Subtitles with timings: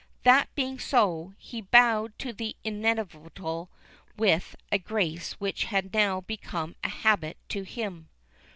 [0.23, 3.69] That being so, he bowed to the inevitable
[4.17, 8.09] with a grace which had now become a habit to him.